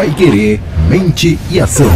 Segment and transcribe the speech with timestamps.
[0.00, 0.58] Pai Querer,
[0.88, 1.86] mente e ação.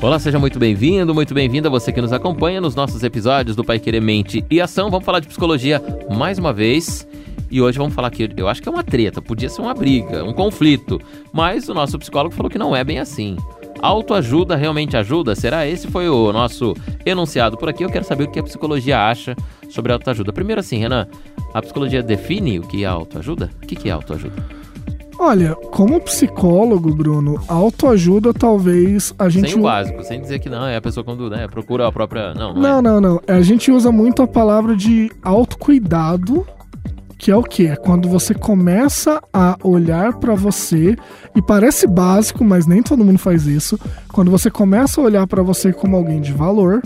[0.00, 3.80] Olá, seja muito bem-vindo, muito bem-vinda você que nos acompanha nos nossos episódios do Pai
[3.80, 4.88] Querer Mente e Ação.
[4.88, 5.82] Vamos falar de psicologia
[6.16, 7.04] mais uma vez.
[7.50, 10.24] E hoje vamos falar que eu acho que é uma treta, podia ser uma briga,
[10.24, 11.00] um conflito,
[11.32, 13.36] mas o nosso psicólogo falou que não é bem assim.
[13.82, 15.34] Autoajuda realmente ajuda?
[15.34, 15.66] Será?
[15.66, 17.84] Esse foi o nosso enunciado por aqui.
[17.84, 19.34] Eu quero saber o que a psicologia acha
[19.68, 20.32] sobre autoajuda.
[20.32, 21.08] Primeiro assim, Renan,
[21.52, 23.50] a psicologia define o que é autoajuda?
[23.60, 24.62] O que é autoajuda?
[25.18, 29.50] Olha, como psicólogo, Bruno, autoajuda talvez a gente.
[29.50, 32.34] Sem o básico, sem dizer que não, é a pessoa quando né, procura a própria.
[32.34, 32.82] Não, não, não, é.
[32.82, 33.20] não, não.
[33.28, 36.46] A gente usa muito a palavra de autocuidado
[37.22, 37.68] que é o que?
[37.68, 40.96] É quando você começa a olhar para você
[41.36, 43.78] e parece básico, mas nem todo mundo faz isso.
[44.12, 46.82] Quando você começa a olhar para você como alguém de valor,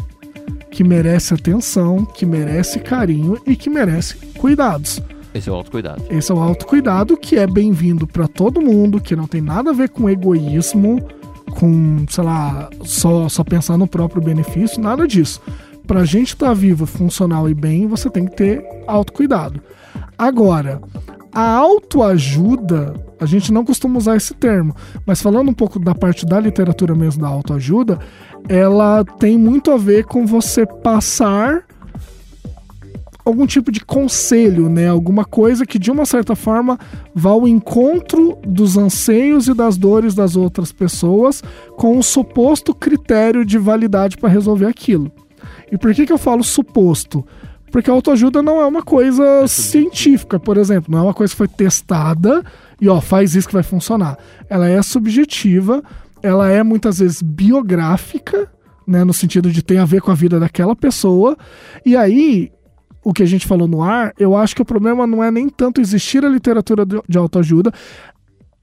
[0.70, 5.02] que merece atenção, que merece carinho e que merece cuidados.
[5.32, 6.04] Esse é o autocuidado.
[6.10, 9.72] Esse é o autocuidado que é bem-vindo para todo mundo, que não tem nada a
[9.72, 11.00] ver com egoísmo,
[11.58, 15.40] com, sei lá, só, só pensar no próprio benefício, nada disso.
[15.86, 19.62] Pra gente estar tá vivo, funcional e bem, você tem que ter autocuidado.
[20.16, 20.80] Agora,
[21.32, 26.24] a autoajuda, a gente não costuma usar esse termo, mas falando um pouco da parte
[26.24, 27.98] da literatura mesmo da autoajuda,
[28.48, 31.64] ela tem muito a ver com você passar
[33.26, 34.88] algum tipo de conselho, né?
[34.88, 36.78] Alguma coisa que de uma certa forma
[37.12, 41.42] vá ao encontro dos anseios e das dores das outras pessoas
[41.76, 45.10] com um suposto critério de validade para resolver aquilo.
[45.70, 47.26] E por que, que eu falo suposto?
[47.76, 51.30] Porque a autoajuda não é uma coisa é científica, por exemplo, não é uma coisa
[51.30, 52.42] que foi testada
[52.80, 54.16] e ó, faz isso que vai funcionar.
[54.48, 55.82] Ela é subjetiva,
[56.22, 58.50] ela é muitas vezes biográfica,
[58.86, 61.36] né, no sentido de ter a ver com a vida daquela pessoa.
[61.84, 62.50] E aí,
[63.04, 65.46] o que a gente falou no ar, eu acho que o problema não é nem
[65.46, 67.70] tanto existir a literatura de autoajuda,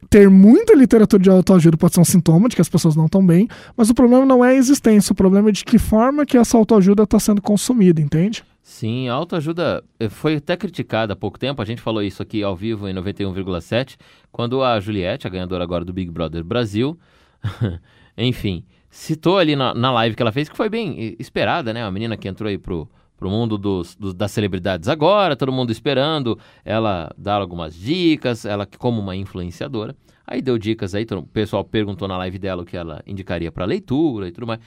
[0.10, 3.26] ter muita literatura de autoajuda pode ser um sintoma de que as pessoas não estão
[3.26, 6.38] bem, mas o problema não é a existência, o problema é de que forma que
[6.38, 8.44] essa autoajuda está sendo consumida, entende?
[8.62, 12.42] Sim, a autoajuda eh, foi até criticada há pouco tempo, a gente falou isso aqui
[12.42, 13.98] ao vivo em 91,7,
[14.32, 16.98] quando a Juliette, a ganhadora agora do Big Brother Brasil,
[18.18, 21.84] enfim, citou ali na, na live que ela fez, que foi bem esperada, né?
[21.84, 22.90] A menina que entrou aí pro,
[23.24, 28.66] pro mundo dos, dos, das celebridades agora, todo mundo esperando ela dar algumas dicas, ela
[28.66, 29.96] como uma influenciadora.
[30.28, 33.64] Aí deu dicas aí, o pessoal perguntou na live dela o que ela indicaria para
[33.64, 34.60] leitura e tudo mais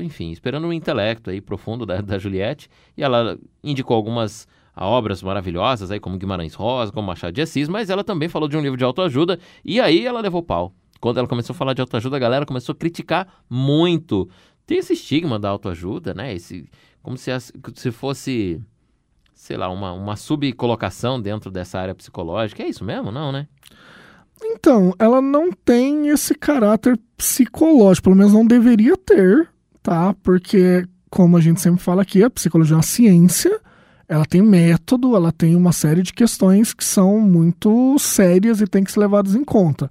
[0.00, 5.90] enfim, esperando um intelecto aí profundo da, da Juliette, e ela indicou algumas obras maravilhosas
[5.90, 8.76] aí, como Guimarães Rosa, como Machado de Assis, mas ela também falou de um livro
[8.76, 10.72] de autoajuda, e aí ela levou pau.
[11.00, 14.28] Quando ela começou a falar de autoajuda, a galera começou a criticar muito.
[14.66, 16.34] Tem esse estigma da autoajuda, né?
[16.34, 16.68] Esse,
[17.02, 17.30] como se,
[17.74, 18.60] se fosse,
[19.34, 22.62] sei lá, uma, uma subcolocação dentro dessa área psicológica.
[22.62, 23.10] É isso mesmo?
[23.10, 23.46] Não, né?
[24.42, 29.48] Então, ela não tem esse caráter psicológico, pelo menos não deveria ter,
[29.82, 30.14] tá?
[30.22, 33.60] Porque, como a gente sempre fala aqui, a psicologia é uma ciência,
[34.08, 38.84] ela tem método, ela tem uma série de questões que são muito sérias e tem
[38.84, 39.90] que ser levadas em conta.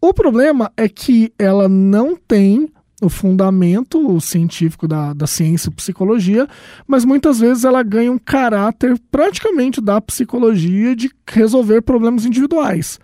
[0.00, 2.70] O problema é que ela não tem
[3.02, 6.48] o fundamento científico da, da ciência e psicologia,
[6.86, 12.98] mas muitas vezes ela ganha um caráter praticamente da psicologia de resolver problemas individuais.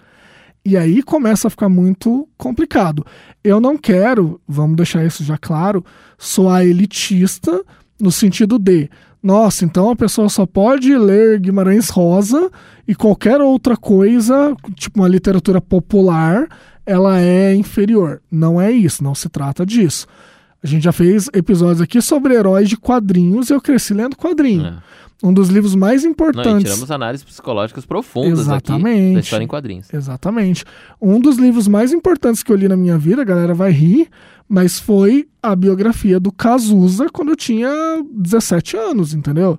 [0.64, 3.04] E aí começa a ficar muito complicado.
[3.42, 5.84] Eu não quero, vamos deixar isso já claro,
[6.16, 7.62] soar elitista
[8.00, 8.88] no sentido de,
[9.22, 12.50] nossa, então a pessoa só pode ler Guimarães Rosa
[12.86, 16.48] e qualquer outra coisa, tipo uma literatura popular,
[16.84, 18.20] ela é inferior.
[18.30, 20.06] Não é isso, não se trata disso.
[20.62, 24.66] A gente já fez episódios aqui sobre heróis de quadrinhos e eu cresci lendo quadrinho.
[24.66, 24.82] É
[25.22, 26.52] um dos livros mais importantes.
[26.52, 29.04] Não, tiramos análises psicológicas profundas Exatamente.
[29.04, 29.94] aqui da história em quadrinhos.
[29.94, 30.64] Exatamente.
[31.00, 34.08] Um dos livros mais importantes que eu li na minha vida, a galera vai rir,
[34.48, 37.70] mas foi a biografia do Cazuza quando eu tinha
[38.12, 39.58] 17 anos, entendeu?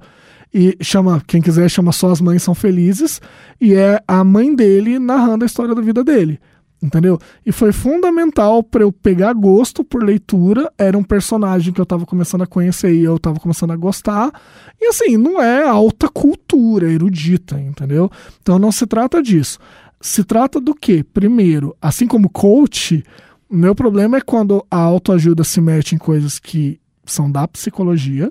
[0.53, 3.21] E chama, quem quiser, chama Só as Mães São Felizes,
[3.59, 6.39] e é a mãe dele narrando a história da vida dele
[6.83, 7.17] entendeu?
[7.45, 10.71] E foi fundamental para eu pegar gosto por leitura.
[10.77, 14.31] Era um personagem que eu estava começando a conhecer e eu estava começando a gostar.
[14.79, 18.11] E assim, não é alta cultura erudita, entendeu?
[18.41, 19.57] Então não se trata disso.
[20.01, 21.03] Se trata do que?
[21.03, 23.03] Primeiro, assim como coach,
[23.49, 28.29] meu problema é quando a autoajuda se mete em coisas que são da psicologia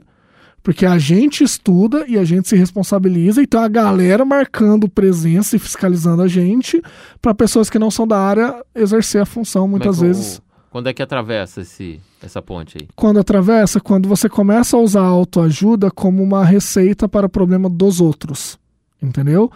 [0.62, 5.58] porque a gente estuda e a gente se responsabiliza, então a galera marcando presença e
[5.58, 6.80] fiscalizando a gente
[7.20, 10.42] para pessoas que não são da área exercer a função muitas Mas, vezes.
[10.70, 12.88] Quando é que atravessa esse, essa ponte aí?
[12.94, 17.68] Quando atravessa, quando você começa a usar a autoajuda como uma receita para o problema
[17.68, 18.58] dos outros.
[19.02, 19.50] Entendeu?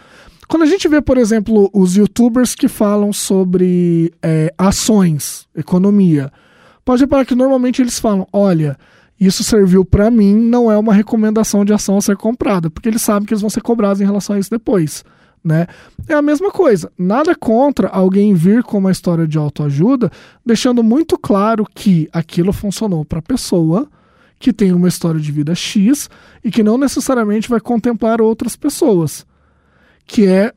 [0.48, 6.32] Quando a gente vê, por exemplo, os youtubers que falam sobre é, ações, economia,
[6.84, 8.76] pode reparar que normalmente eles falam: olha,
[9.18, 13.02] isso serviu para mim, não é uma recomendação de ação a ser comprada, porque eles
[13.02, 15.04] sabem que eles vão ser cobrados em relação a isso depois.
[15.42, 15.66] Né?
[16.08, 16.90] É a mesma coisa.
[16.98, 20.10] Nada contra alguém vir com uma história de autoajuda,
[20.44, 23.88] deixando muito claro que aquilo funcionou para a pessoa,
[24.38, 26.10] que tem uma história de vida X
[26.44, 29.24] e que não necessariamente vai contemplar outras pessoas.
[30.06, 30.52] Que é,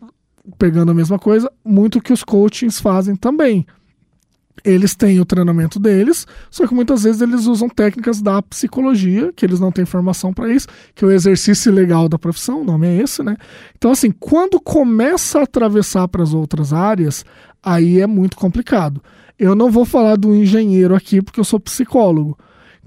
[0.58, 3.66] pegando a mesma coisa, muito que os coachings fazem também
[4.64, 9.46] eles têm o treinamento deles, só que muitas vezes eles usam técnicas da psicologia, que
[9.46, 12.88] eles não têm formação para isso, que é o exercício legal da profissão, o nome
[12.88, 13.38] é esse, né?
[13.78, 17.24] Então, assim, quando começa a atravessar para as outras áreas,
[17.64, 19.02] aí é muito complicado.
[19.38, 22.38] Eu não vou falar do engenheiro aqui, porque eu sou psicólogo.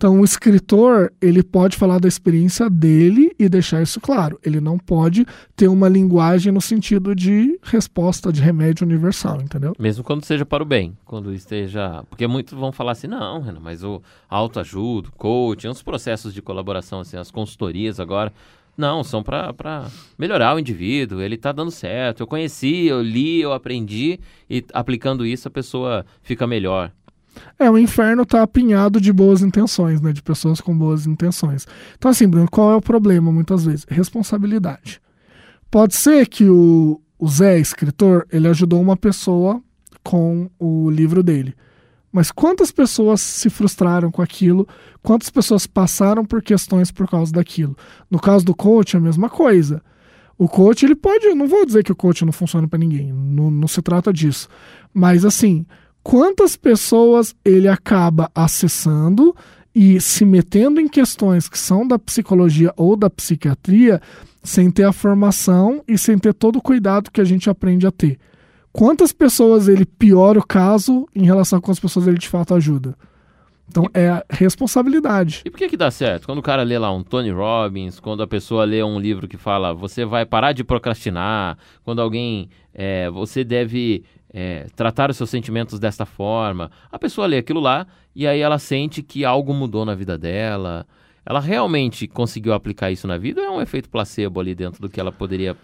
[0.03, 4.37] Então, o escritor, ele pode falar da experiência dele e deixar isso claro.
[4.45, 9.75] Ele não pode ter uma linguagem no sentido de resposta de remédio universal, entendeu?
[9.79, 12.03] Mesmo quando seja para o bem, quando esteja...
[12.11, 16.43] Porque muitos vão falar assim, não, Renan, mas o autoajuda, o coaching, os processos de
[16.43, 18.33] colaboração, assim, as consultorias agora...
[18.77, 19.87] Não, são para
[20.19, 22.21] melhorar o indivíduo, ele está dando certo.
[22.21, 24.19] Eu conheci, eu li, eu aprendi
[24.49, 26.91] e aplicando isso a pessoa fica melhor.
[27.58, 30.12] É, o inferno tá apinhado de boas intenções, né?
[30.12, 31.67] De pessoas com boas intenções.
[31.96, 33.87] Então, assim, Bruno, qual é o problema muitas vezes?
[33.88, 35.00] Responsabilidade.
[35.70, 39.62] Pode ser que o, o Zé, escritor, ele ajudou uma pessoa
[40.02, 41.55] com o livro dele.
[42.12, 44.69] Mas quantas pessoas se frustraram com aquilo?
[45.02, 47.75] Quantas pessoas passaram por questões por causa daquilo?
[48.11, 49.82] No caso do coach, é a mesma coisa.
[50.37, 51.25] O coach, ele pode.
[51.25, 53.12] Eu não vou dizer que o coach não funciona para ninguém.
[53.12, 54.46] Não, não se trata disso.
[54.93, 55.64] Mas, assim,
[56.03, 59.35] quantas pessoas ele acaba acessando
[59.75, 64.01] e se metendo em questões que são da psicologia ou da psiquiatria
[64.43, 67.91] sem ter a formação e sem ter todo o cuidado que a gente aprende a
[67.91, 68.19] ter.
[68.73, 72.97] Quantas pessoas ele piora o caso em relação a quantas pessoas ele de fato ajuda?
[73.69, 75.43] Então é a responsabilidade.
[75.45, 76.27] E por que que dá certo?
[76.27, 79.39] Quando o cara lê lá um Tony Robbins, quando a pessoa lê um livro que
[79.39, 85.31] fala você vai parar de procrastinar, quando alguém é, você deve é, tratar os seus
[85.31, 86.70] sentimentos desta forma.
[86.90, 90.87] A pessoa lê aquilo lá e aí ela sente que algo mudou na vida dela.
[91.25, 94.88] Ela realmente conseguiu aplicar isso na vida ou é um efeito placebo ali dentro do
[94.88, 95.56] que ela poderia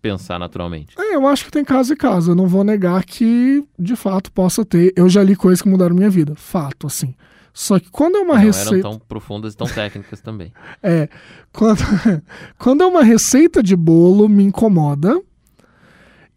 [0.00, 0.94] pensar naturalmente?
[0.98, 2.32] É, eu acho que tem caso e caso.
[2.32, 4.92] Eu não vou negar que, de fato, possa ter.
[4.96, 6.34] Eu já li coisas que mudaram minha vida.
[6.34, 7.14] Fato, assim.
[7.52, 8.78] Só que quando é uma não receita.
[8.78, 10.52] eram tão profundas e tão técnicas também.
[10.82, 11.08] É.
[11.52, 11.80] Quando...
[12.58, 15.20] quando é uma receita de bolo, me incomoda.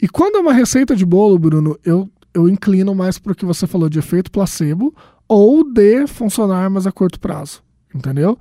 [0.04, 3.46] E quando é uma receita de bolo, Bruno, eu, eu inclino mais para o que
[3.46, 4.94] você falou de efeito placebo
[5.30, 7.64] ou de funcionar mais a curto prazo.
[7.96, 8.38] Entendeu?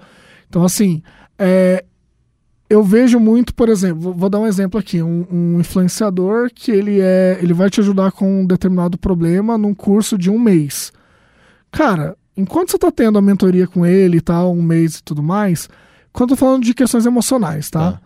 [0.49, 1.05] Então, assim,
[1.38, 1.85] é,
[2.69, 6.99] eu vejo muito, por exemplo, vou dar um exemplo aqui, um, um, influenciador que ele
[7.00, 10.93] é, ele vai te ajudar com um determinado problema num curso de um mês.
[11.70, 15.23] Cara, enquanto você está tendo a mentoria com ele e tal, um mês e tudo
[15.23, 15.69] mais,
[16.12, 17.93] quando eu tô falando de questões emocionais, tá?
[17.93, 18.00] tá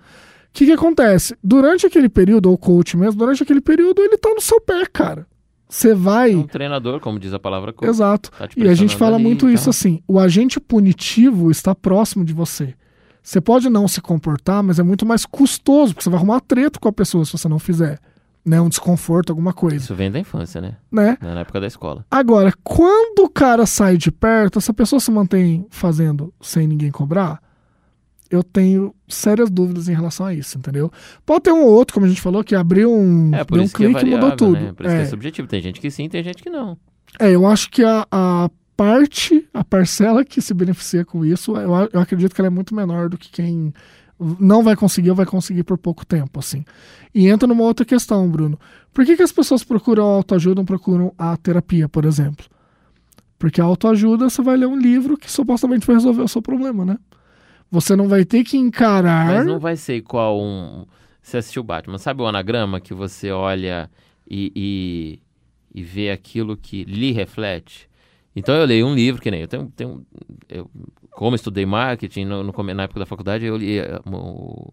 [0.56, 1.36] que, que acontece?
[1.44, 4.86] Durante aquele período, ou o coach mesmo, durante aquele período, ele tá no seu pé,
[4.86, 5.26] cara.
[5.68, 6.32] Você vai.
[6.32, 7.88] É um treinador, como diz a palavra coach.
[7.88, 8.30] Exato.
[8.30, 12.74] Tá e a gente fala muito isso assim: o agente punitivo está próximo de você.
[13.22, 16.78] Você pode não se comportar, mas é muito mais custoso, porque você vai arrumar treta
[16.78, 17.98] com a pessoa se você não fizer.
[18.44, 19.76] Né, um desconforto, alguma coisa.
[19.78, 20.76] Isso vem da infância, né?
[20.92, 21.18] né?
[21.20, 22.06] Na época da escola.
[22.08, 27.40] Agora, quando o cara sai de perto, essa pessoa se mantém fazendo sem ninguém cobrar,
[28.36, 30.90] eu tenho sérias dúvidas em relação a isso, entendeu?
[31.24, 33.62] Pode ter um ou outro, como a gente falou, que abriu um, é, por um
[33.62, 34.60] isso clique que é e mudou tudo.
[34.60, 34.72] Né?
[34.72, 34.98] Por isso é.
[34.98, 35.48] que é subjetivo.
[35.48, 36.76] Tem gente que sim, tem gente que não.
[37.18, 41.88] É, eu acho que a, a parte, a parcela que se beneficia com isso, eu,
[41.92, 43.72] eu acredito que ela é muito menor do que quem
[44.40, 46.64] não vai conseguir ou vai conseguir por pouco tempo, assim.
[47.14, 48.58] E entra numa outra questão, Bruno.
[48.92, 52.46] Por que, que as pessoas procuram autoajuda, não procuram a terapia, por exemplo?
[53.38, 56.84] Porque a autoajuda, você vai ler um livro que supostamente vai resolver o seu problema,
[56.84, 56.98] né?
[57.70, 59.26] Você não vai ter que encarar.
[59.26, 60.86] Mas não vai ser igual um.
[61.20, 63.90] Você assistiu Batman, sabe o anagrama que você olha
[64.28, 67.88] e, e, e vê aquilo que lhe reflete?
[68.34, 69.72] Então eu leio um livro, que nem eu tenho.
[69.74, 70.06] tenho
[70.48, 70.70] eu,
[71.10, 74.72] como estudei marketing no, no, na época da faculdade, eu li eh, o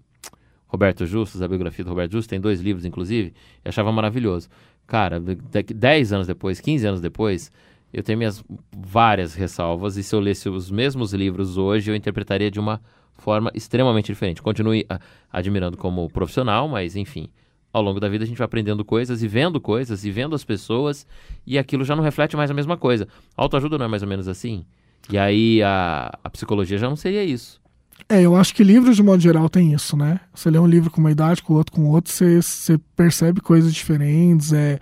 [0.68, 3.34] Roberto Justus, a biografia do Roberto Justus, tem dois livros, inclusive,
[3.64, 4.50] e achava maravilhoso.
[4.86, 7.50] Cara, 10 anos depois, 15 anos depois,
[7.94, 8.44] eu tenho minhas
[8.76, 12.82] várias ressalvas, e se eu lesse os mesmos livros hoje, eu interpretaria de uma
[13.18, 14.42] forma extremamente diferente.
[14.42, 15.00] Continue a,
[15.32, 17.30] admirando como profissional, mas enfim,
[17.72, 20.44] ao longo da vida a gente vai aprendendo coisas e vendo coisas e vendo as
[20.44, 21.06] pessoas,
[21.46, 23.08] e aquilo já não reflete mais a mesma coisa.
[23.38, 24.66] Autoajuda não é mais ou menos assim?
[25.12, 27.62] E aí a, a psicologia já não seria isso.
[28.10, 30.20] É, eu acho que livros, de modo geral, tem isso, né?
[30.34, 33.74] Você lê um livro com uma idade, com outro com outro, você, você percebe coisas
[33.74, 34.52] diferentes.
[34.52, 34.80] É,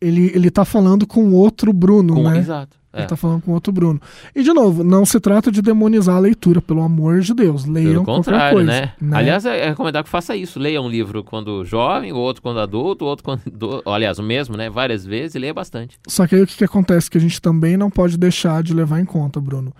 [0.00, 2.38] ele, ele tá falando com outro Bruno, Com- né?
[2.38, 2.76] Exato.
[2.92, 3.00] É.
[3.00, 4.00] Ele tá falando com outro Bruno.
[4.34, 7.66] E, de novo, não se trata de demonizar a leitura, pelo amor de Deus.
[7.66, 8.70] Leiam Pelo qualquer contrário, coisa.
[8.72, 8.92] né?
[9.12, 10.58] Aliás, é, é recomendado que faça isso.
[10.58, 13.42] Leia um livro quando jovem, o outro quando adulto, o outro quando.
[13.52, 14.70] do- Aliás, o mesmo, né?
[14.70, 15.98] Várias vezes e leia bastante.
[16.08, 18.72] Só que aí o que, que acontece que a gente também não pode deixar de
[18.72, 19.74] levar em conta, Bruno?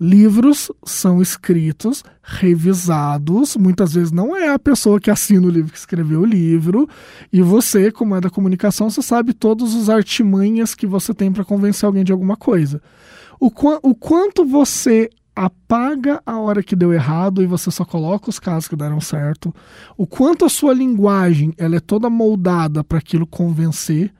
[0.00, 5.76] Livros são escritos, revisados, muitas vezes não é a pessoa que assina o livro que
[5.78, 6.88] escreveu o livro,
[7.30, 11.44] e você, como é da comunicação, você sabe todos os artimanhas que você tem para
[11.44, 12.80] convencer alguém de alguma coisa.
[13.38, 18.30] O, qua- o quanto você apaga a hora que deu errado e você só coloca
[18.30, 19.54] os casos que deram certo,
[19.98, 24.12] o quanto a sua linguagem ela é toda moldada para aquilo convencer,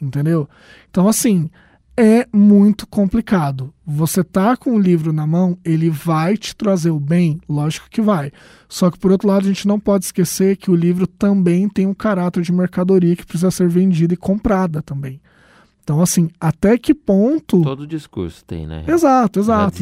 [0.00, 0.46] entendeu?
[0.90, 1.50] Então, assim,
[1.96, 3.72] é muito complicado.
[3.86, 7.40] Você tá com o livro na mão, ele vai te trazer o bem?
[7.48, 8.30] Lógico que vai.
[8.68, 11.86] Só que, por outro lado, a gente não pode esquecer que o livro também tem
[11.86, 15.20] um caráter de mercadoria que precisa ser vendida e comprada também.
[15.82, 17.62] Então, assim, até que ponto.
[17.62, 18.84] Todo discurso tem, né?
[18.88, 19.76] Exato, exato.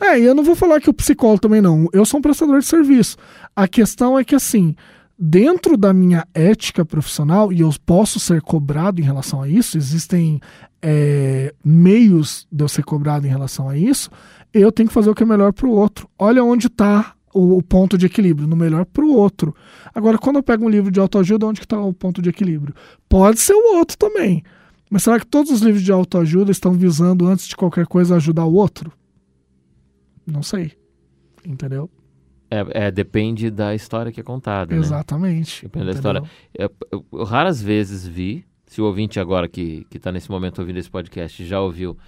[0.00, 1.86] É, e eu não vou falar que o psicólogo também não.
[1.92, 3.18] Eu sou um prestador de serviço.
[3.54, 4.74] A questão é que, assim,
[5.18, 10.40] dentro da minha ética profissional, e eu posso ser cobrado em relação a isso, existem
[10.82, 14.10] é, meios de eu ser cobrado em relação a isso,
[14.52, 16.08] eu tenho que fazer o que é melhor para o outro.
[16.18, 19.54] Olha onde está o, o ponto de equilíbrio, no melhor para o outro.
[19.94, 22.74] Agora, quando eu pego um livro de autoajuda, onde está o ponto de equilíbrio?
[23.08, 24.42] Pode ser o outro também.
[24.90, 28.44] Mas será que todos os livros de autoajuda estão visando, antes de qualquer coisa, ajudar
[28.44, 28.92] o outro?
[30.26, 30.72] Não sei.
[31.44, 31.88] Entendeu?
[32.50, 34.80] É, é, depende da história que é contada, né?
[34.80, 35.62] Exatamente.
[35.62, 36.22] Depende da entendeu?
[36.22, 36.30] história.
[36.52, 40.76] Eu, eu- eu raras vezes vi, se o ouvinte agora que está nesse momento ouvindo
[40.78, 41.98] esse podcast já ouviu,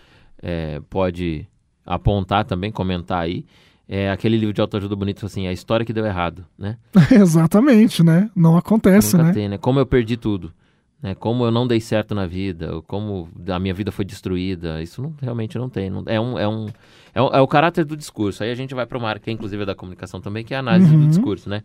[0.41, 1.45] é, pode
[1.85, 3.45] apontar também, comentar aí.
[3.89, 6.77] É aquele livro de autoajuda bonito, assim, a história que deu errado, né?
[7.11, 8.31] Exatamente, né?
[8.35, 9.35] Não acontece, Nunca né?
[9.35, 9.59] tem, né?
[9.59, 10.53] Como eu perdi tudo,
[11.03, 11.17] né?
[11.17, 15.13] Como eu não dei certo na vida, como a minha vida foi destruída, isso não,
[15.21, 15.91] realmente não tem.
[15.91, 16.67] não- é, um, é, um,
[17.13, 18.45] é, o- é o caráter do discurso.
[18.45, 20.55] Aí a gente vai para uma área que é inclusive é da comunicação também, que
[20.55, 21.01] é a análise Uhum.
[21.01, 21.63] do discurso, né?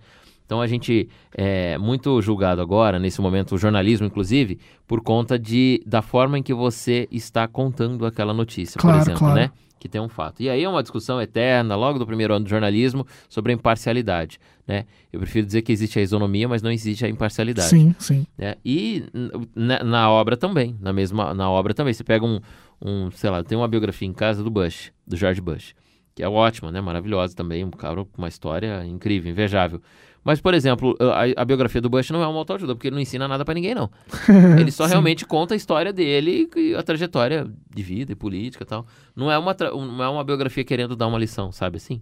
[0.48, 5.84] Então a gente é muito julgado agora, nesse momento, o jornalismo, inclusive, por conta de,
[5.86, 9.36] da forma em que você está contando aquela notícia, Claro, por exemplo, claro.
[9.36, 9.52] né?
[9.78, 10.42] Que tem um fato.
[10.42, 14.40] E aí é uma discussão eterna, logo do primeiro ano do jornalismo, sobre a imparcialidade,
[14.66, 14.86] né?
[15.12, 18.26] Eu prefiro dizer que existe a isonomia, mas não existe a imparcialidade Sim, sim.
[18.38, 18.56] né?
[18.66, 19.04] E
[19.54, 21.94] na obra também, na mesma na obra também.
[21.94, 22.40] Você pega um,
[22.82, 25.76] um, sei lá, tem uma biografia em casa do Bush, do George Bush,
[26.16, 26.80] que é ótima, né?
[26.80, 29.82] Maravilhosa também, um cara com uma história incrível, invejável.
[30.28, 33.02] Mas, por exemplo, a, a biografia do Bush não é uma autoajuda, porque ele não
[33.02, 33.90] ensina nada pra ninguém, não.
[34.60, 38.68] Ele só realmente conta a história dele e a trajetória de vida e política e
[38.68, 38.86] tal.
[39.16, 42.02] Não é uma, não é uma biografia querendo dar uma lição, sabe assim?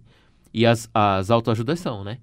[0.52, 2.18] E as, as autoajudas são, né?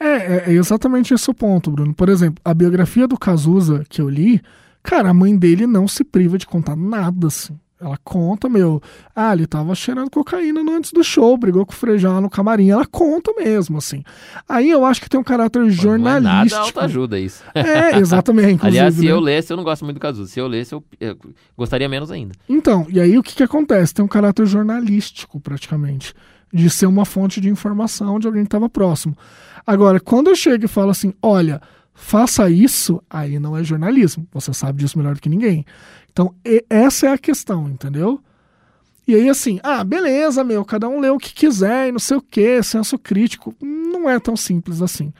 [0.00, 1.92] É, é, é exatamente esse o ponto, Bruno.
[1.92, 4.40] Por exemplo, a biografia do Cazuza que eu li,
[4.82, 7.60] cara, a mãe dele não se priva de contar nada, assim.
[7.82, 8.80] Ela conta, meu,
[9.14, 12.70] ah, ele tava cheirando cocaína antes do show, brigou com o Frejá no camarim.
[12.70, 14.04] Ela conta mesmo, assim.
[14.48, 16.54] Aí eu acho que tem um caráter Não é jornalístico.
[16.54, 17.42] nada autoajuda isso.
[17.52, 18.62] É, exatamente.
[18.64, 19.10] Aliás, se né?
[19.10, 20.30] eu lesse, eu não gosto muito do Cazuza.
[20.30, 21.18] Se eu lesse, eu, eu
[21.58, 22.32] gostaria menos ainda.
[22.48, 23.92] Então, e aí o que, que acontece?
[23.92, 26.14] Tem um caráter jornalístico, praticamente,
[26.52, 29.18] de ser uma fonte de informação de alguém que estava próximo.
[29.66, 31.60] Agora, quando eu chego e falo assim, olha,
[32.02, 34.26] faça isso, aí não é jornalismo.
[34.32, 35.64] Você sabe disso melhor do que ninguém.
[36.12, 36.34] Então,
[36.68, 38.20] essa é a questão, entendeu?
[39.06, 42.16] E aí, assim, ah, beleza, meu, cada um lê o que quiser e não sei
[42.16, 43.54] o que, senso crítico.
[43.60, 45.12] Não é tão simples assim.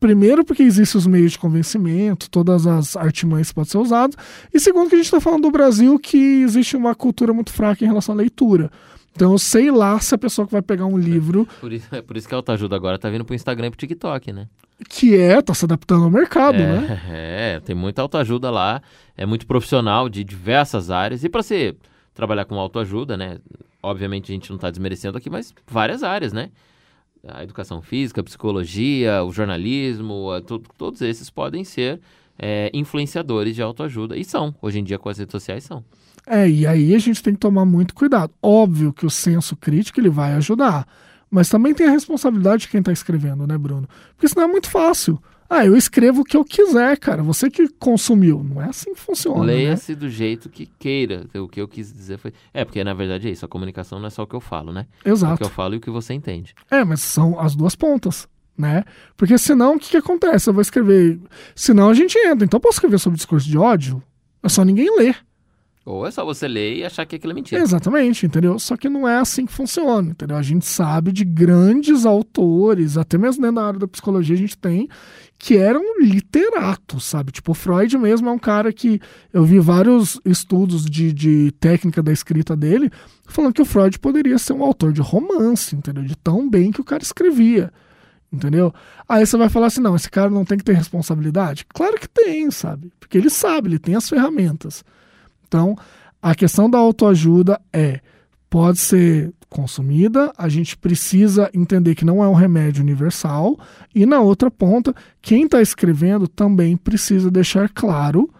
[0.00, 4.16] Primeiro, porque existem os meios de convencimento, todas as artimanhas podem ser usadas.
[4.54, 7.84] E segundo, que a gente está falando do Brasil, que existe uma cultura muito fraca
[7.84, 8.70] em relação à leitura.
[9.18, 12.00] Então, eu sei lá se a pessoa que vai pegar um livro Por isso, é
[12.00, 14.46] por isso que a autoajuda agora tá vindo pro Instagram e pro TikTok, né?
[14.88, 17.02] que é, tá se adaptando ao mercado, é, né?
[17.10, 18.80] é, tem muita autoajuda lá,
[19.16, 21.24] é muito profissional de diversas áreas.
[21.24, 21.74] E para você
[22.14, 23.38] trabalhar com autoajuda, né?
[23.82, 26.50] Obviamente a gente não está desmerecendo aqui, mas várias áreas, né?
[27.26, 32.00] A educação física, a psicologia, o jornalismo, a to- todos esses podem ser
[32.38, 34.16] é, influenciadores de autoajuda.
[34.16, 35.84] E são, hoje em dia com as redes sociais são.
[36.26, 38.32] É, e aí a gente tem que tomar muito cuidado.
[38.42, 40.86] Óbvio que o senso crítico ele vai ajudar,
[41.30, 43.88] mas também tem a responsabilidade de quem está escrevendo, né, Bruno?
[44.14, 45.18] Porque senão é muito fácil.
[45.50, 47.22] Ah, eu escrevo o que eu quiser, cara.
[47.22, 48.44] Você que consumiu.
[48.44, 49.40] Não é assim que funciona.
[49.40, 49.46] né?
[49.46, 51.24] Leia-se do jeito que queira.
[51.36, 52.34] O que eu quis dizer foi.
[52.52, 53.46] É, porque na verdade é isso.
[53.46, 54.86] A comunicação não é só o que eu falo, né?
[54.98, 55.42] É o que Exato.
[55.42, 56.54] eu falo e o que você entende.
[56.70, 58.28] É, mas são as duas pontas,
[58.58, 58.84] né?
[59.16, 60.50] Porque senão o que, que acontece?
[60.50, 61.18] Eu vou escrever.
[61.54, 62.44] Senão a gente entra.
[62.44, 64.02] Então eu posso escrever sobre discurso de ódio?
[64.42, 65.16] É só ninguém ler.
[65.88, 67.62] Ou é só você ler e achar que aquilo é mentira.
[67.62, 68.58] Exatamente, entendeu?
[68.58, 70.36] Só que não é assim que funciona, entendeu?
[70.36, 74.58] A gente sabe de grandes autores, até mesmo dentro da área da psicologia a gente
[74.58, 74.86] tem,
[75.38, 77.32] que eram literatos, sabe?
[77.32, 79.00] Tipo, Freud mesmo é um cara que
[79.32, 82.90] eu vi vários estudos de, de técnica da escrita dele,
[83.26, 86.04] falando que o Freud poderia ser um autor de romance, entendeu?
[86.04, 87.72] De tão bem que o cara escrevia.
[88.30, 88.72] Entendeu?
[89.08, 91.64] Aí você vai falar assim: não, esse cara não tem que ter responsabilidade?
[91.66, 92.92] Claro que tem, sabe?
[93.00, 94.84] Porque ele sabe, ele tem as ferramentas.
[95.46, 95.76] Então,
[96.20, 98.00] a questão da autoajuda é:
[98.50, 103.58] pode ser consumida, a gente precisa entender que não é um remédio universal,
[103.94, 108.30] e na outra ponta, quem está escrevendo também precisa deixar claro,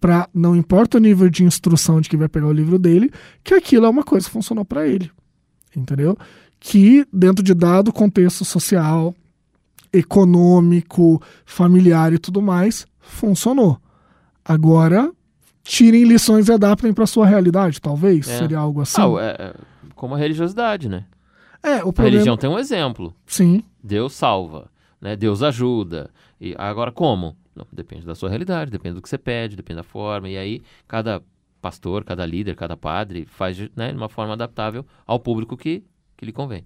[0.00, 3.10] para não importa o nível de instrução de que vai pegar o livro dele,
[3.42, 5.10] que aquilo é uma coisa que funcionou para ele.
[5.76, 6.16] Entendeu?
[6.58, 9.14] Que dentro de dado contexto social,
[9.92, 13.78] econômico, familiar e tudo mais, funcionou.
[14.44, 15.12] Agora,
[15.62, 18.28] tirem lições e adaptem para sua realidade, talvez?
[18.28, 18.38] É.
[18.38, 19.00] Seria algo assim?
[19.00, 19.54] Ah, é, é
[19.94, 21.04] como a religiosidade, né?
[21.62, 22.10] É, o A problema...
[22.10, 23.14] religião tem um exemplo.
[23.26, 25.16] Sim, Deus salva, né?
[25.16, 26.10] Deus ajuda.
[26.40, 27.36] E agora como?
[27.54, 30.28] Não, depende da sua realidade, depende do que você pede, depende da forma.
[30.28, 31.20] E aí cada
[31.60, 35.82] pastor, cada líder, cada padre faz de né, uma forma adaptável ao público que,
[36.18, 36.64] que lhe convém.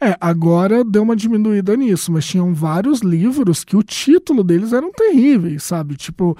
[0.00, 4.92] É, agora deu uma diminuída nisso, mas tinham vários livros que o título deles eram
[4.92, 5.96] terríveis, sabe?
[5.96, 6.38] Tipo,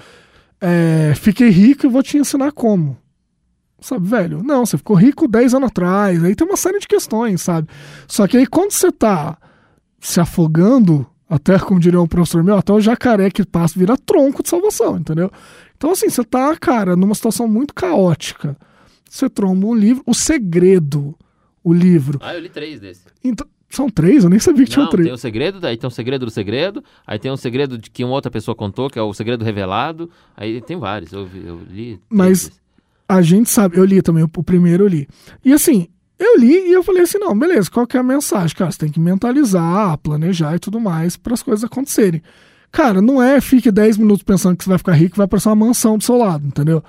[0.61, 2.97] é, fiquei rico e vou te ensinar como.
[3.81, 4.41] Sabe, velho?
[4.41, 6.23] Não, você ficou rico 10 anos atrás.
[6.23, 7.67] Aí tem uma série de questões, sabe?
[8.07, 9.37] Só que aí quando você tá
[9.99, 14.41] se afogando, até como diria um professor meu, até o jacaré que passa vira tronco
[14.41, 15.29] de salvação, entendeu?
[15.75, 18.55] Então, assim, você tá, cara, numa situação muito caótica.
[19.09, 21.13] Você tromba um livro, O Segredo,
[21.63, 22.19] o livro.
[22.21, 23.05] Ah, eu li três desses.
[23.23, 24.23] Então, são três?
[24.23, 25.05] Eu nem sabia que tinha Não, três.
[25.07, 28.03] tem o segredo, daí tem o segredo do segredo, aí tem um segredo de que
[28.03, 31.99] uma outra pessoa contou, que é o segredo revelado, aí tem vários, eu, eu li.
[32.09, 32.63] Mas- desses.
[33.07, 35.07] A gente sabe, eu li também, o, o primeiro eu li.
[35.43, 38.55] E assim, eu li e eu falei assim: não, beleza, qual que é a mensagem?
[38.55, 42.21] Cara, você tem que mentalizar, planejar e tudo mais para as coisas acontecerem.
[42.71, 45.49] Cara, não é fique 10 minutos pensando que você vai ficar rico e vai aparecer
[45.49, 46.81] uma mansão do seu lado, entendeu?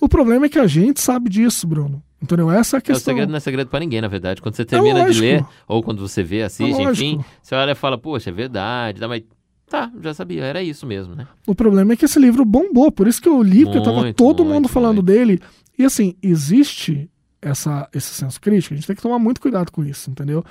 [0.00, 2.02] O problema é que a gente sabe disso, Bruno.
[2.20, 2.50] Entendeu?
[2.50, 3.12] Essa é a É, o questão.
[3.12, 4.40] segredo não é segredo pra ninguém, na verdade.
[4.40, 5.20] Quando você termina de lógico.
[5.24, 9.00] ler, ou quando você vê, assiste, É enfim, você olha e fala, poxa, é verdade,
[9.00, 9.22] tá, mas
[9.68, 11.26] tá, já sabia, era isso mesmo, né?
[11.46, 14.16] O problema é que esse livro bombou, por isso que eu li, porque tava Muito,
[14.16, 15.06] todo mundo muito, falando muito.
[15.06, 15.40] dele.
[15.78, 17.10] E assim, existe
[17.42, 20.42] essa, esse senso crítico, a gente tem que tomar muito cuidado com isso, entendeu?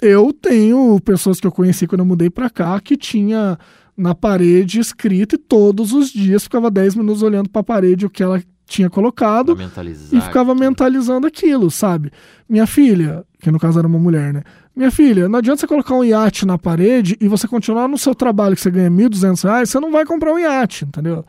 [0.00, 3.58] Eu tenho pessoas que eu conheci quando eu mudei pra cá que tinha
[3.94, 8.22] na parede escrito e todos os dias ficava 10 minutos olhando pra parede o que
[8.22, 10.54] ela tinha colocado e ficava aquilo.
[10.54, 12.12] mentalizando aquilo, sabe?
[12.48, 14.42] Minha filha, que no caso era uma mulher, né?
[14.74, 18.14] Minha filha, não adianta você colocar um iate na parede e você continuar no seu
[18.14, 21.24] trabalho que você ganha 1.200 reais, você não vai comprar um iate, entendeu?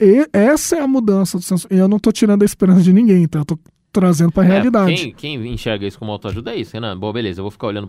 [0.00, 1.68] E essa é a mudança do senso.
[1.70, 3.40] E eu não tô tirando a esperança de ninguém, tá?
[3.40, 3.58] Eu tô
[3.92, 4.94] trazendo pra É, realidade.
[4.94, 6.96] quem, quem enxerga isso como autoajuda é isso, Renan.
[6.96, 7.88] Bom, beleza, eu vou ficar olhando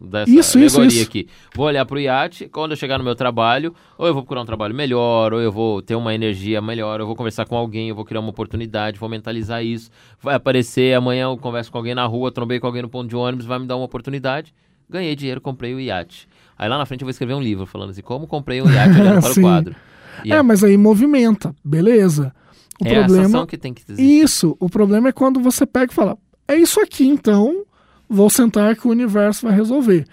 [0.00, 1.28] dar essa Isso, isso, aqui.
[1.54, 4.46] Vou olhar pro iate, quando eu chegar no meu trabalho, ou eu vou procurar um
[4.46, 7.94] trabalho melhor, ou eu vou ter uma energia melhor, eu vou conversar com alguém, eu
[7.94, 9.90] vou criar uma oportunidade, vou mentalizar isso.
[10.20, 13.16] Vai aparecer amanhã, eu converso com alguém na rua, trombei com alguém no ponto de
[13.16, 14.52] ônibus, vai me dar uma oportunidade.
[14.88, 16.28] Ganhei dinheiro, comprei o iate.
[16.58, 19.00] Aí lá na frente eu vou escrever um livro falando assim, como comprei um iate
[19.00, 19.76] olhando para o quadro.
[20.24, 22.32] E É, mas aí movimenta, beleza.
[22.80, 23.24] O é a problema.
[23.24, 24.02] sensação que tem que existir.
[24.22, 27.64] Isso, o problema é quando você pega e fala: é isso aqui então,
[28.08, 30.06] vou sentar que o universo vai resolver.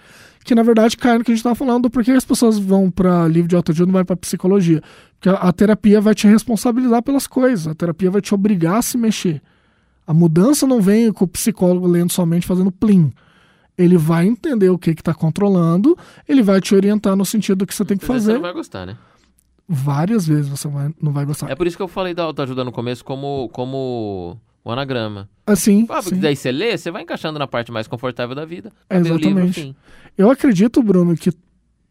[0.44, 2.90] Que na verdade cai no que a gente tá falando, por que as pessoas vão
[2.90, 4.82] para livro de autoajuda e não vai para psicologia?
[5.18, 8.82] Porque a, a terapia vai te responsabilizar pelas coisas, a terapia vai te obrigar a
[8.82, 9.40] se mexer.
[10.06, 13.10] A mudança não vem com o psicólogo lendo somente fazendo plim.
[13.76, 15.96] Ele vai entender o que está controlando,
[16.28, 18.34] ele vai te orientar no sentido do que você tem que aí Você fazer.
[18.34, 18.96] não vai gostar, né?
[19.68, 21.50] Várias vezes você vai- não vai gostar.
[21.50, 25.28] É por isso que eu falei da autoajuda no começo como, como o anagrama.
[25.46, 26.20] Assim, Ah, porque sim.
[26.20, 28.70] daí você lê, você vai encaixando na parte mais confortável da vida.
[28.90, 29.60] livro, Exatamente.
[29.60, 29.76] enfim.
[30.18, 31.32] Eu acredito, Bruno, que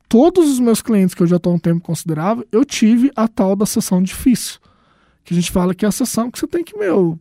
[0.08, 3.28] todos os meus clientes que eu já estou há um tempo considerável, eu tive a
[3.28, 4.60] tal da sessão difícil.
[5.24, 7.18] Que a gente fala que é a sessão que você tem que, meu,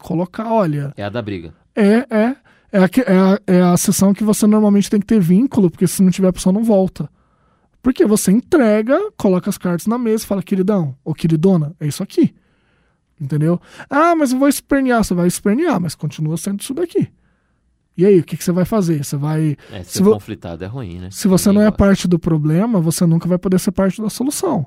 [0.00, 1.54] colocar, olha, É a da briga.
[1.74, 2.36] é, é,
[2.72, 5.86] é a, é, a, é a sessão que você normalmente tem que ter vínculo, porque
[5.86, 7.08] se não tiver, a pessoa não volta.
[7.84, 12.02] Porque você entrega, coloca as cartas na mesa e fala, queridão ou queridona, é isso
[12.02, 12.34] aqui.
[13.20, 13.60] Entendeu?
[13.90, 15.04] Ah, mas eu vou espernear.
[15.04, 17.08] Você vai espernear, mas continua sendo isso daqui.
[17.96, 19.04] E aí, o que, que você vai fazer?
[19.04, 21.08] Você vai É, ser Se vo- conflitado é ruim, né?
[21.12, 21.84] se você Ninguém não é gosta.
[21.84, 24.66] parte do problema, você nunca vai poder ser parte da solução.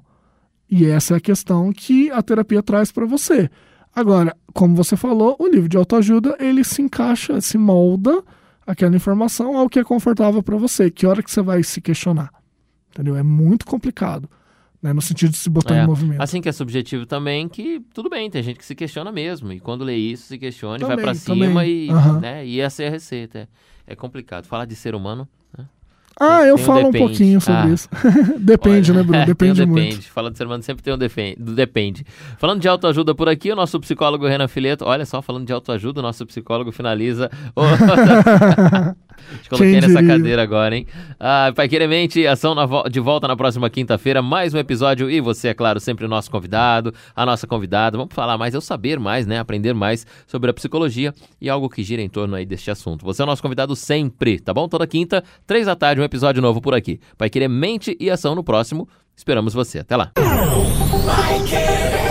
[0.69, 3.49] E essa é a questão que a terapia traz para você.
[3.93, 8.23] Agora, como você falou, o livro de autoajuda, ele se encaixa, se molda
[8.65, 10.89] aquela informação ao que é confortável para você.
[10.91, 12.29] Que hora que você vai se questionar?
[12.97, 13.15] Entendeu?
[13.15, 14.27] É muito complicado.
[14.81, 14.91] né?
[14.91, 16.19] No sentido de se botar É, em movimento.
[16.21, 19.51] Assim que é subjetivo também, que tudo bem, tem gente que se questiona mesmo.
[19.53, 21.85] E quando lê isso, se questiona e vai Também, pra cima também.
[21.85, 22.19] e, Aham.
[22.19, 23.39] né, e essa é a receita.
[23.87, 24.45] É, é complicado.
[24.45, 25.27] Falar de ser humano.
[26.19, 27.05] ah, tem- eu tem um falo um depende.
[27.09, 27.67] pouquinho sobre Ah.
[27.69, 27.87] isso.
[28.39, 29.11] depende, Olha, né, Bruno?
[29.17, 29.95] tem o Depende depende.
[29.95, 30.11] muito.
[30.11, 32.03] Falando de ser humano sempre tem um defen- do depende.
[32.39, 34.83] Falando de autoajuda por aqui, o nosso psicólogo Renan Fileto.
[34.85, 37.29] Olha só, falando de autoajuda, o nosso psicólogo finaliza.
[39.41, 40.07] Te coloquei Quem nessa diria?
[40.17, 40.85] cadeira agora, hein?
[41.19, 44.21] Ah, Pai Queremente, ação na vo- de volta na próxima quinta-feira.
[44.21, 45.09] Mais um episódio.
[45.09, 47.97] E você, é claro, sempre o nosso convidado, a nossa convidada.
[47.97, 49.39] Vamos falar mais, eu saber mais, né?
[49.39, 53.03] Aprender mais sobre a psicologia e algo que gira em torno aí deste assunto.
[53.05, 54.67] Você é o nosso convidado sempre, tá bom?
[54.67, 56.99] Toda quinta, três da tarde, um episódio novo por aqui.
[57.17, 58.87] Pai Querer Mente e Ação no próximo.
[59.15, 59.79] Esperamos você.
[59.79, 60.11] Até lá.
[60.15, 62.06] Vai querer.